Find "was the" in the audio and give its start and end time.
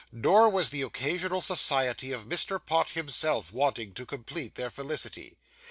0.49-0.81